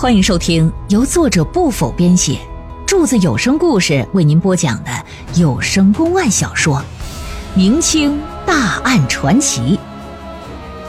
[0.00, 2.38] 欢迎收听由作者不否编写，
[2.86, 4.90] 柱子有声故事为您播讲的
[5.34, 6.76] 有声公案小说
[7.56, 8.16] 《明清
[8.46, 9.76] 大案传奇》，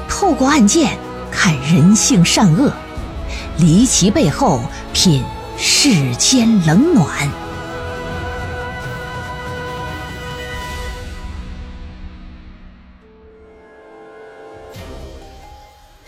[0.07, 0.95] 透过案件
[1.31, 2.71] 看人性善恶，
[3.57, 4.61] 离奇背后
[4.93, 5.23] 品
[5.57, 7.27] 世间冷暖。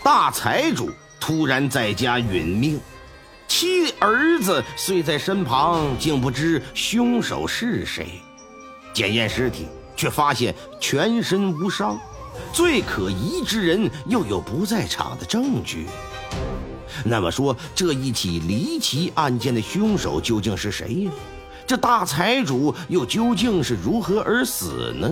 [0.04, 0.88] 大财主
[1.20, 2.80] 突然在家殒命，
[3.62, 8.20] 其儿子虽在身旁，竟不知凶手是谁。
[8.92, 11.96] 检验尸体，却发现全身无伤，
[12.52, 15.86] 最可疑之人又有不在场的证据。
[17.04, 21.12] 那么说，这一起离奇案件的凶手究竟是谁呀？
[21.64, 25.08] 这大财主又究竟是如何而死呢？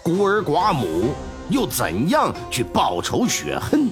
[0.00, 1.12] 孤儿寡母
[1.50, 3.90] 又怎样去报仇雪恨？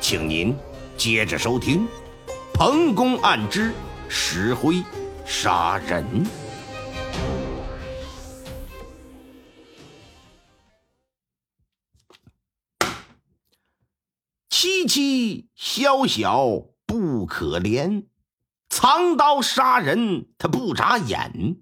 [0.00, 0.56] 请您
[0.96, 1.80] 接着收听
[2.58, 3.70] 《彭公案之
[4.08, 4.82] 石灰
[5.26, 6.02] 杀人》。
[14.48, 16.46] 凄凄小小
[16.86, 18.06] 不可怜，
[18.70, 21.58] 藏刀杀人他不眨眼。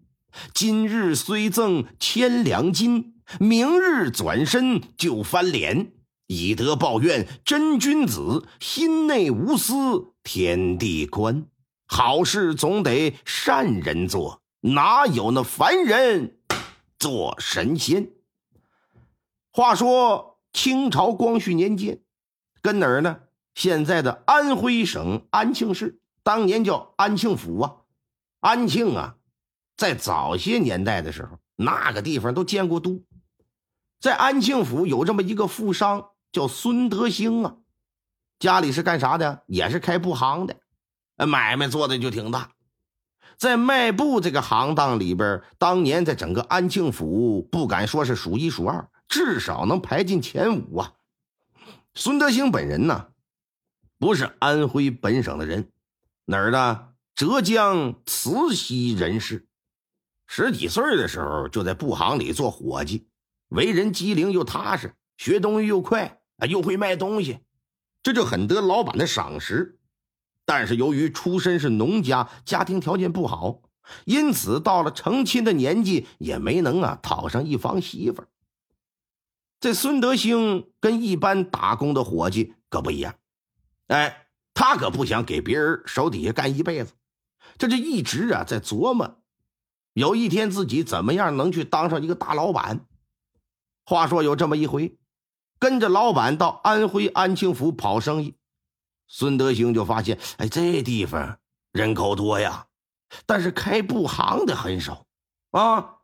[0.55, 6.04] 今日虽赠千两金，明日转身就翻脸。
[6.35, 11.47] 以德报怨，真君子；心内无私，天地宽。
[11.87, 16.39] 好事总得善人做，哪有那凡人
[16.99, 18.11] 做神仙？
[19.53, 22.01] 话说清朝光绪年间，
[22.61, 23.21] 跟哪儿呢？
[23.55, 27.77] 现在的安徽省安庆市，当年叫安庆府啊。
[28.41, 29.15] 安庆啊，
[29.77, 33.05] 在早些年代的时候，那个地方都建过都。
[34.01, 36.09] 在安庆府有这么一个富商。
[36.35, 37.59] 叫孙德兴啊，
[38.41, 39.45] 家里是干啥的？
[39.47, 40.57] 也是开布行的，
[41.25, 42.51] 买卖做的就挺大。
[43.37, 50.95] 在卖布这个行当里边，当年在整个安庆府不敢说是数一数二，至少能排进前五啊。
[51.95, 53.11] 孙德兴本人呢，
[54.01, 55.71] 不是安徽本省的人，
[56.25, 56.95] 哪儿的？
[57.15, 59.47] 浙江慈溪人士。
[60.27, 63.07] 十几岁的时候就在布行里做伙计，
[63.51, 66.21] 为人机灵又踏实，学东西又快。
[66.47, 67.41] 又会卖东西，
[68.03, 69.79] 这就很得老板的赏识。
[70.45, 73.63] 但是由于出身是农家，家庭条件不好，
[74.05, 78.29] 因此到了成亲的年纪，也没能啊讨上一房媳妇儿。
[79.59, 83.15] 这孙德兴跟一般打工的伙计可不一样，
[83.87, 86.93] 哎，他可不想给别人手底下干一辈子，
[87.57, 89.23] 这就一直啊在琢磨，
[89.95, 92.85] 有一天自己怎么样能去当上一个大老板。
[93.87, 94.99] 话说有这么一回。
[95.65, 98.35] 跟着老板到安徽安庆府跑生意，
[99.09, 101.39] 孙德兴就发现，哎，这地方
[101.73, 102.67] 人口多呀，
[103.25, 105.07] 但是开布行的很少
[105.53, 106.01] 啊，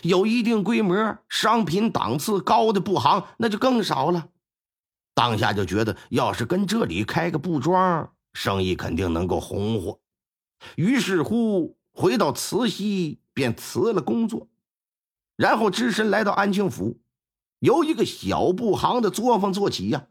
[0.00, 4.28] 有一定规模、商品档次高的布行那就更少了。
[5.12, 10.00] 当下就觉得，要是跟这里开个布庄，生意肯定能够红火。
[10.76, 14.48] 于是乎，回到慈溪便辞了工作，
[15.36, 16.98] 然后只身来到安庆府。
[17.60, 20.08] 由一个小布行的作坊做起呀，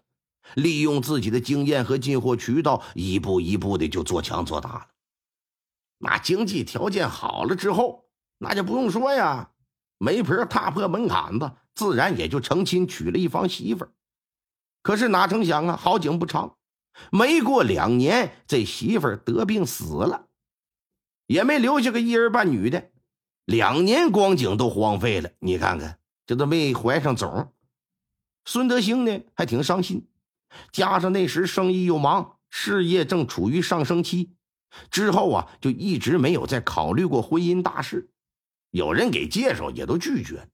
[0.55, 4.87] 利用自己的经验和进货渠道，一步一步的就做强做大了。
[5.99, 8.05] 那经济条件好了之后，
[8.39, 9.51] 那就不用说呀，
[9.97, 13.87] 媒婆踏破门槛子，自然也就成亲娶了一房媳妇。
[14.81, 16.57] 可是哪成想啊，好景不长，
[17.11, 20.27] 没过两年，这媳妇得病死了，
[21.27, 22.91] 也没留下个一儿半女的，
[23.45, 25.29] 两年光景都荒废了。
[25.39, 25.99] 你看看。
[26.25, 27.53] 这都没怀上种，
[28.45, 30.07] 孙德兴呢还挺伤心，
[30.71, 34.35] 加上那时生意又忙，事业正处于上升期，
[34.89, 38.09] 之后啊就一直没有再考虑过婚姻大事，
[38.71, 40.49] 有人给介绍也都拒绝。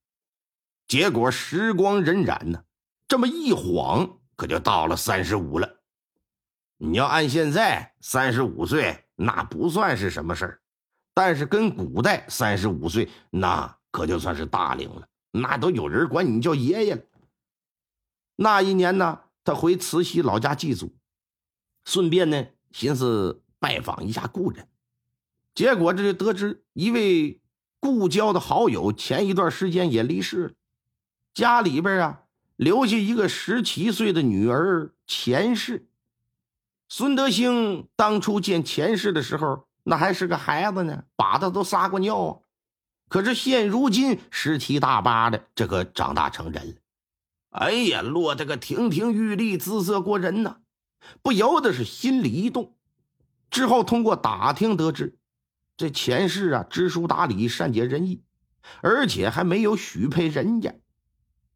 [0.87, 2.63] 结果时光荏苒呢，
[3.07, 5.81] 这么一晃可就到了三十五了。
[6.77, 10.61] 你要按现在三十五岁，那不算是什么事儿，
[11.13, 15.07] 但是跟古代三十五岁那可就算是大龄了。
[15.31, 17.01] 那都有人管你叫爷爷了。
[18.35, 20.93] 那一年呢，他回慈溪老家祭祖，
[21.85, 24.67] 顺便呢，寻思拜访一下故人。
[25.53, 27.41] 结果这就得知一位
[27.79, 30.53] 故交的好友前一段时间也离世了，
[31.33, 32.23] 家里边啊
[32.55, 35.87] 留下一个十七岁的女儿钱氏。
[36.87, 42.39] 孙德兴当初见钱氏的时候，那还是个孩子呢，把他都撒过尿啊。
[43.11, 46.75] 可是现如今十七大八的，这可长大成人了。
[47.49, 50.59] 哎呀，落得个亭亭玉立，姿色过人呐，
[51.21, 52.73] 不由得是心里一动。
[53.49, 55.17] 之后通过打听得知，
[55.75, 58.21] 这前世啊知书达理、善解人意，
[58.79, 60.73] 而且还没有许配人家。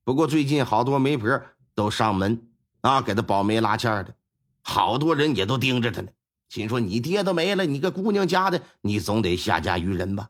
[0.03, 1.41] 不过最近好多媒婆
[1.73, 2.49] 都上门
[2.81, 4.13] 啊，给他保媒拉纤的，
[4.61, 6.09] 好多人也都盯着他呢。
[6.49, 10.27] 心说你爹都没了，你个姑娘家的，你总得下嫁于人吧？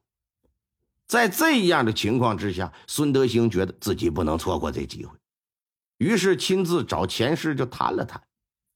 [1.08, 5.18] 在这样的情况之下，孙德兴觉得自己不能错过这机会，
[5.98, 8.22] 于是亲自找前世就谈了谈，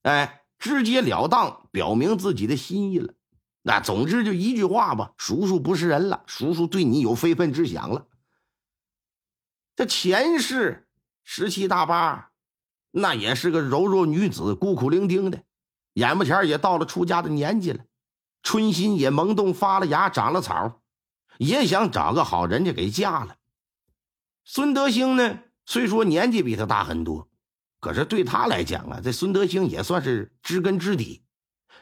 [0.03, 0.35] 哎。
[0.59, 3.13] 直截了当表明自己的心意了，
[3.61, 8.07] 那总之就一句话吧，叔叔不是人了，叔叔对你有非分之想了。
[9.77, 10.89] 这前世
[11.23, 12.31] 十七大八，
[12.91, 15.41] 那也是个柔弱女子，孤苦伶仃的，
[15.93, 17.85] 眼巴前也到了出家的年纪了，
[18.43, 20.78] 春心也萌动发了芽，长了草，
[21.39, 23.37] 也想找个好人家给嫁了。
[24.45, 27.27] 孙德兴呢，虽说年纪比他大很多。
[27.79, 31.23] 可是对他来讲啊，这孙德兴也算是知根知底。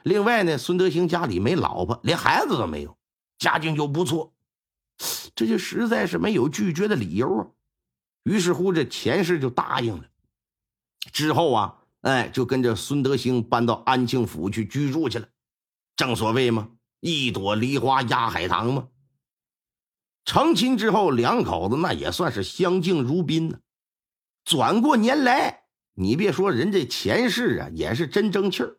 [0.04, 2.95] 另外呢，孙德兴家里没老婆，连孩子都没有，
[3.39, 4.31] 家境又不错，
[5.33, 7.48] 这就实在是没有拒绝的理由啊。
[8.25, 10.04] 于是乎，这前世就答应了。
[11.12, 15.27] 之后啊，哎，就跟着孙德兴搬到安庆府去居住去了。
[15.95, 16.69] 正所谓嘛，
[17.00, 18.88] 一朵梨花压海棠嘛。
[20.27, 23.59] 成亲之后，两口子那也算是相敬如宾呢。
[24.44, 25.63] 转过年来。
[25.94, 28.77] 你别说，人这前世啊也是真争气儿，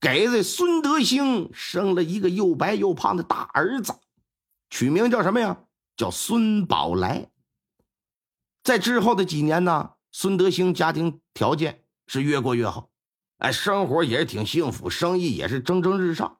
[0.00, 3.92] 给这孙德兴生了一个又白又胖的大儿子，
[4.70, 5.58] 取名叫什么呀？
[5.96, 7.28] 叫孙宝来。
[8.62, 12.88] 在之后的几年呢，孙德兴家庭条件是越过越好，
[13.38, 16.38] 哎，生活也是挺幸福，生意也是蒸蒸日上。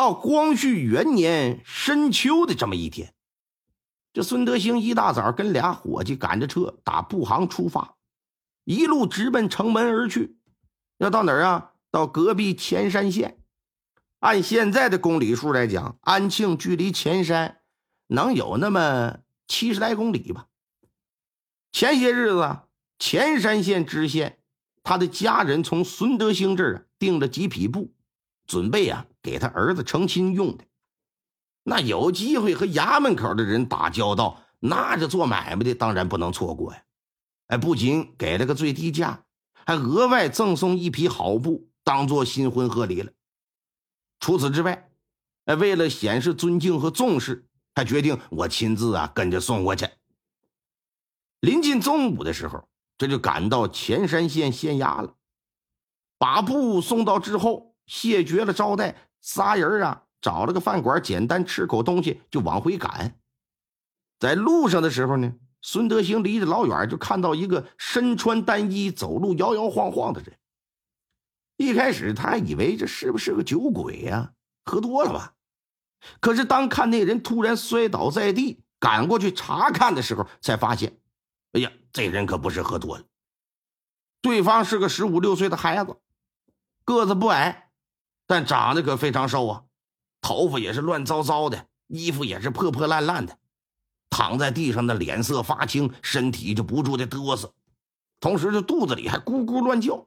[0.00, 3.12] 到光绪元年深秋的这么一天，
[4.14, 7.98] 这孙德兴一大早跟俩伙计赶着车打布行出发。
[8.64, 10.38] 一路直奔城门而去，
[10.96, 11.72] 要到哪儿啊？
[11.90, 13.42] 到隔壁前山县。
[14.20, 17.60] 按现在的公里数来讲，安庆距离前山
[18.06, 20.46] 能有那么七十来公里吧。
[21.72, 22.60] 前些日子，
[22.98, 24.38] 前山县知县
[24.82, 27.92] 他的家人从孙德兴这儿订了几匹布，
[28.46, 30.64] 准备啊给他儿子成亲用的。
[31.62, 36.82] 那有机会和衙门口的人打交道，那这做买卖的当然不能错过呀。
[37.48, 39.24] 哎，不仅给了个最低价，
[39.66, 43.12] 还额外赠送一匹好布，当做新婚贺礼了。
[44.20, 44.90] 除此之外，
[45.46, 49.88] 哎，为了显示尊敬和重视，还决定我亲自啊跟着送过去。
[51.40, 55.16] 临近中午的时候，这就赶到前山县县衙了，
[56.18, 63.18] 把布送到之后，谢绝了招待，仨人啊找了个饭馆，简单吃口东西，就往回赶。
[64.18, 65.32] 在路上的时候呢。
[65.62, 70.38] 孙德兴离着老远就看到一个身穿单衣、走路摇摇晃晃的人。
[71.58, 74.32] 一开始他还以为这是不是个酒鬼呀，
[74.64, 75.34] 喝多了吧？
[76.18, 80.98] 可是当看那人突然摔倒在地，赶过去查看的时候，才发现，
[81.52, 83.04] 哎呀，这人可不是喝多了。
[84.22, 85.94] 对方是个十五六岁的孩子，
[86.86, 87.69] 个子不矮，
[88.30, 89.64] 但长得可非常瘦啊，
[90.20, 93.36] 头发也是乱糟糟的，衣服也是破破烂烂的。
[94.08, 97.52] 躺在地上的脸色发青，身体就不住的嘚瑟，
[98.20, 100.06] 同时这肚子里还咕咕乱叫，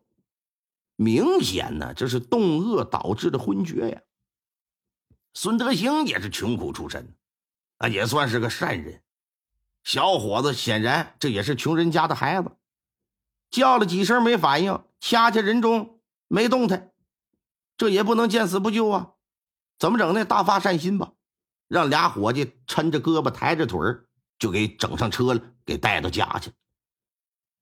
[0.96, 4.02] 明显呢这是冻饿导致的昏厥呀。
[5.34, 7.14] 孙德兴也是穷苦出身，
[7.80, 9.04] 啊也算是个善人，
[9.84, 12.50] 小伙子显然这也是穷人家的孩子，
[13.52, 16.93] 叫了几声没反应，掐掐人中没动弹，
[17.78, 19.14] 这也不能见死不救啊，
[19.80, 20.24] 怎么整呢？
[20.26, 21.14] 大发善心吧。
[21.68, 23.80] 让俩伙计抻着胳膊抬着腿
[24.38, 26.52] 就给整上车了，给带到家去。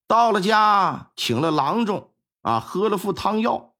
[0.07, 3.75] 到了家，请了郎中啊，喝了副汤药，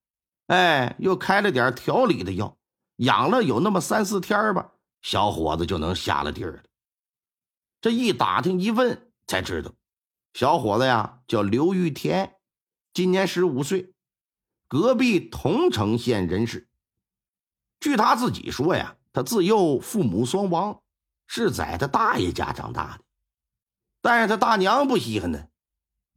[0.47, 2.57] 哎，又开了点调理的药，
[2.97, 4.71] 养了有那么三四天吧，
[5.01, 6.63] 小伙子就能下了地儿了。
[7.81, 9.73] 这一打听一问，才知道，
[10.33, 12.37] 小伙子呀叫刘玉田，
[12.93, 13.93] 今年十五岁，
[14.71, 16.69] 隔壁桐城县人士。
[17.81, 18.95] 据他自己说呀。
[19.13, 20.79] 他自幼父母双亡，
[21.27, 23.03] 是在他大爷家长大的，
[24.01, 25.47] 但是他大娘不稀罕呢，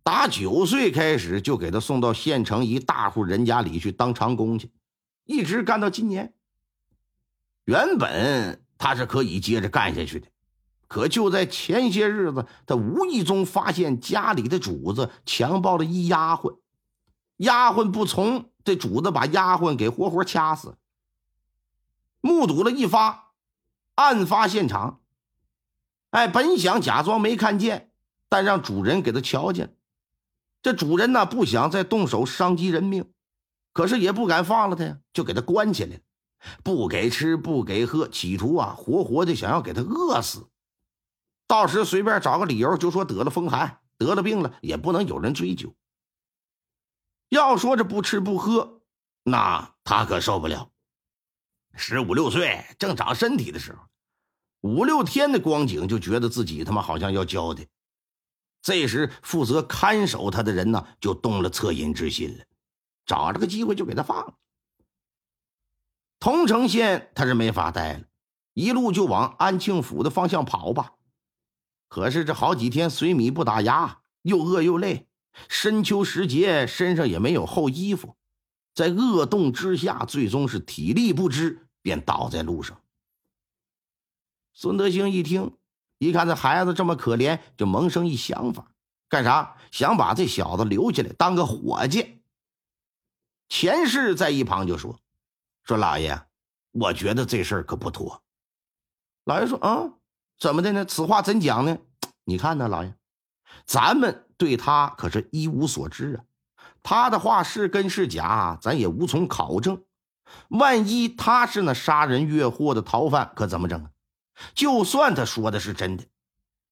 [0.04, 4.70] 打九岁开始就给他送到县城一大户人家里去当长工去，
[5.24, 6.34] 一直干到今年。
[7.64, 10.28] 原本他是可以接着干下去的，
[10.86, 16.60] 可就在前些日子，他无意中发现家里的主子强暴了一丫鬟，
[17.38, 20.76] 丫鬟不从，这主子把丫鬟给活活掐死。
[22.20, 23.32] 目睹了一发
[23.96, 25.00] 案发现场，
[26.10, 27.90] 哎，本想假装没看见，
[28.28, 29.76] 但让主人给他瞧见。
[30.62, 33.12] 这主人呢，不想再动手伤及人命，
[33.72, 36.00] 可是也不敢放了他呀，就给他关起来了，
[36.62, 40.48] 不给吃，不给喝，企图啊，活活的想要给他饿死。
[41.46, 45.74] 到时随便找个理由就说得了风寒，得了病了，也不能有人追究。
[47.34, 48.82] 要说这不吃不喝，
[49.24, 50.70] 那他可受不了。
[51.74, 53.82] 十五六岁正长身体的时候，
[54.60, 57.66] 五六天的光景就觉得自己他妈好像要交代。
[58.62, 62.44] 这时负责看守他的人呢，就动了恻隐之心了，
[63.04, 64.34] 找了个机会就给他放了。
[66.20, 68.04] 桐城县他是没法待了，
[68.54, 70.92] 一路就往安庆府的方向跑吧。
[71.88, 75.08] 可是这好几天水米不打牙，又饿又累，
[75.48, 78.16] 深秋时节身上也没有厚衣服，
[78.74, 82.80] 在恶冻之下，最终是体力不支，便倒在路上。
[84.52, 85.56] 孙德兴一听，
[85.98, 88.70] 一看这孩子这么可怜，就萌生一想法，
[89.08, 89.56] 干啥？
[89.70, 92.20] 想把这小子留下来当个伙计。
[93.48, 95.00] 钱氏在一旁就说
[95.64, 96.22] ：“说老爷，
[96.70, 98.22] 我觉得这事儿可不妥。”
[99.24, 99.94] 老爷说：“啊。”
[100.38, 100.84] 怎么的呢？
[100.84, 101.78] 此话怎讲呢？
[102.24, 102.94] 你看呢，老爷，
[103.66, 106.24] 咱们对他可是一无所知啊。
[106.82, 109.82] 他的话是真是假，咱也无从考证。
[110.48, 113.90] 万一他是那杀人越货的逃犯，可怎么整啊？
[114.54, 116.04] 就算他说的是真的，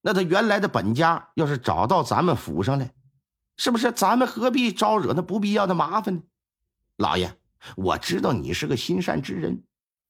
[0.01, 2.93] 那他原来的本家要是找到咱们府上来，
[3.57, 6.23] 是不是咱们何必招惹那不必要的麻烦呢？
[6.97, 7.37] 老爷，
[7.77, 9.63] 我知道你是个心善之人，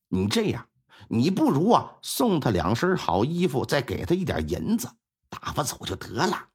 [0.09, 0.67] 你这样。
[1.09, 4.89] 你不如啊，送他两身好衣服，再给他一点银子，
[5.29, 6.49] 打发走就得了。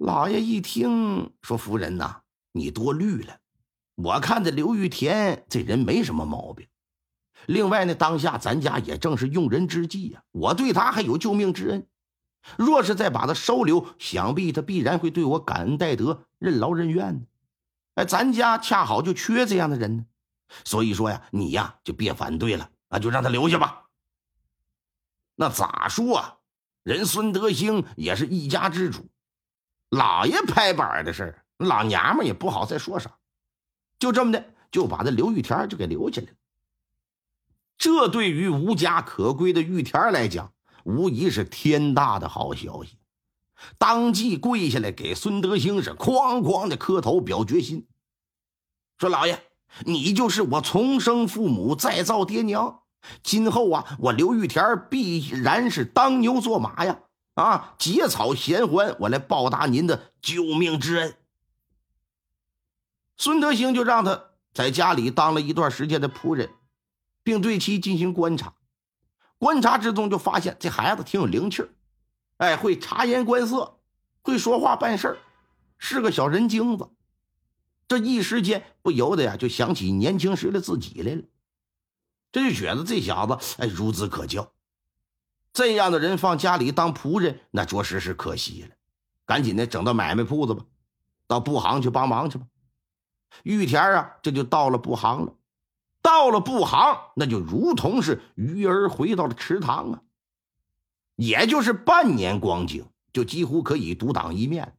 [0.00, 3.36] 老爷一听说：“夫人呐，你多虑了。
[3.96, 6.66] 我看这刘玉田这人没什么毛病。
[7.44, 11.86] 另外呢，当下咱家也正是用人之际呀，我对他还有救命之恩。
[12.56, 17.26] 若是再把他收留，想必他必然会对我感恩戴德，任劳任怨的。
[17.96, 20.06] 哎，咱家恰好就缺这样的人呢。”
[20.64, 23.84] 所以说呀，你呀就别反对了，那就让他留下吧。
[25.34, 26.38] 那咋说啊？
[26.84, 29.10] 人孙德兴也是一家之主，
[29.90, 33.18] 老爷拍板的事儿，老娘们也不好再说啥。
[33.98, 36.34] 就这么的，就把这刘玉田就给留下来了。
[37.76, 40.52] 这对于无家可归的玉田来讲，
[40.84, 42.98] 无疑是天大的好消息。
[43.76, 47.86] 当即跪下来给孙德兴是哐哐的磕头表决心，
[48.98, 49.42] 说：“老爷。”
[49.86, 52.82] 你就是我重生父母，再造爹娘。
[53.22, 56.98] 今后啊，我刘玉田必然是当牛做马呀！
[57.40, 61.16] 啊，结草衔环，我来报答您的救命之恩。
[63.16, 66.50] 孙德兴就让他在家里当了一段时间的仆人，
[67.22, 68.54] 并对其进行观察。
[69.38, 71.70] 观察之中就发现这孩子挺有灵气儿，
[72.36, 73.80] 哎，会察言观色，
[74.20, 75.18] 会说话办事儿，
[75.78, 76.90] 是个小人精子。
[77.88, 81.22] 这一时间不由得呀，就想起年轻时的自己来了。
[82.32, 84.52] 这就觉得这小子哎，孺子可教。
[85.52, 88.68] 这样的人放家里当仆人，那着实是可惜了。
[89.26, 90.64] 赶紧的，整到买卖铺子吧，
[91.26, 92.46] 到布行去帮忙去吧。
[93.42, 95.34] 玉田啊，这就到了布行了。
[96.02, 100.02] 到了布行，那就如同是鱼儿回到了池塘啊。
[101.16, 104.76] 也就是半年光景，就几乎可以独当一面。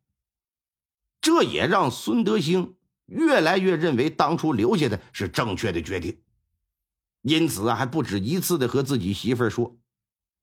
[1.22, 2.76] 这也让孙德兴。
[3.08, 6.22] 越来越认为当初留下的是正确的决定，
[7.24, 9.76] 因此啊，还不止一次的和自己媳妇儿说：“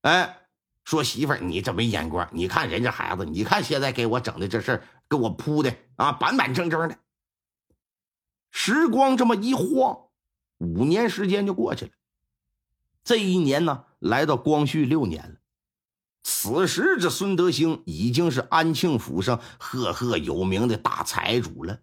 [0.02, 0.38] 哎，
[0.85, 2.28] 说媳妇儿，你这没眼光！
[2.33, 6.99] 你看人家孩子，你看现在给我整的这事儿，给我铺的啊，板板正正的。”
[8.50, 10.09] 时光这么一晃，
[10.59, 11.90] 五年时间就过去了。
[13.05, 15.37] 这一年呢，来到光绪六年了。
[16.23, 21.81] 此时这孙德兴已经是安庆府上赫赫有名的大财主了。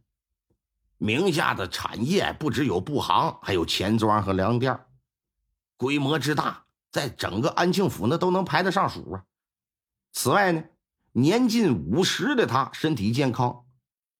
[0.97, 4.85] 名下的产业不只有布行，还有钱庄和粮店，
[5.77, 6.64] 规模之大，
[6.95, 9.25] 在整个安庆府那都能排得上数啊。
[10.13, 10.63] 此外呢，
[11.11, 13.65] 年近五十的他身体健康，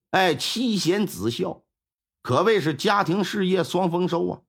[0.09, 1.63] 哎，妻贤子孝，
[2.21, 4.41] 可谓是家庭事业双丰收啊。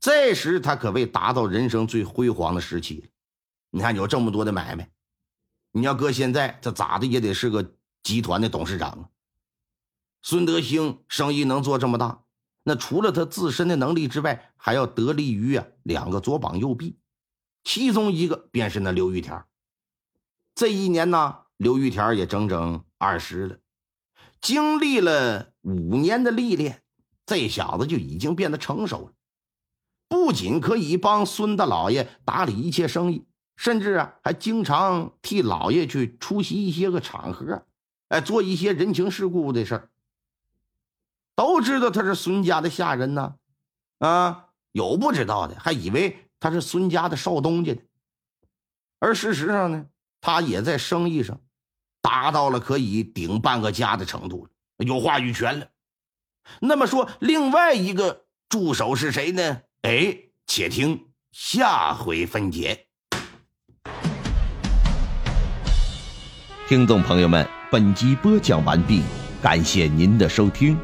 [0.00, 3.06] 这时他可谓达到人生最辉煌的时期了。
[3.70, 4.90] 你看有这么多的买卖，
[5.70, 9.08] 你要搁现在，这咋的也得是个集团的董事长啊。
[10.22, 12.24] 孙德兴生意能做这么大，
[12.64, 16.98] 那除了他自身的能力之外，还要得力于啊两个左膀右臂，
[17.64, 19.44] 其中一个便是那刘玉田。
[20.54, 23.58] 这一年呢，刘玉田也整整二十了，
[24.40, 26.82] 经历了五年的历练，
[27.26, 29.12] 这小子就已经变得成熟了，
[30.08, 37.66] 不仅可以帮孙大老爷打理一切生意，甚至啊还经常替老爷去出席一些个场合，
[38.08, 39.90] 哎，做一些人情世故的事儿。
[41.36, 43.36] 都知道他是孙家的下人呢。
[43.98, 47.82] 啊，有不知道的，还以为他是孙家的少东家的。
[48.98, 49.86] 而事实上呢，
[50.20, 51.40] 他也在生意上
[52.00, 54.50] 达到了可以顶半个家的程度了，
[54.84, 55.68] 有话语权了。
[56.60, 59.60] 那么说，另外一个助手是谁呢？
[59.82, 60.16] 哎，
[60.46, 62.86] 且听下回分解。
[66.66, 69.02] 听众朋友们，本集播讲完毕，
[69.40, 70.78] 感谢您的收听。